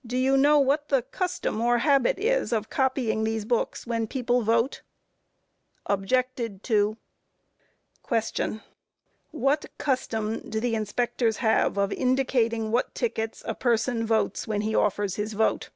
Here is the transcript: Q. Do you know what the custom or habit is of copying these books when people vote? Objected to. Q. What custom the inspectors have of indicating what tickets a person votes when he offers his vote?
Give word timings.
Q. 0.00 0.08
Do 0.08 0.16
you 0.16 0.38
know 0.38 0.58
what 0.58 0.88
the 0.88 1.02
custom 1.02 1.60
or 1.60 1.76
habit 1.80 2.18
is 2.18 2.54
of 2.54 2.70
copying 2.70 3.22
these 3.22 3.44
books 3.44 3.86
when 3.86 4.06
people 4.06 4.40
vote? 4.40 4.80
Objected 5.84 6.62
to. 6.62 6.96
Q. 8.02 8.62
What 9.30 9.66
custom 9.76 10.48
the 10.50 10.74
inspectors 10.74 11.36
have 11.44 11.76
of 11.76 11.92
indicating 11.92 12.70
what 12.72 12.94
tickets 12.94 13.42
a 13.44 13.54
person 13.54 14.06
votes 14.06 14.48
when 14.48 14.62
he 14.62 14.74
offers 14.74 15.16
his 15.16 15.34
vote? 15.34 15.68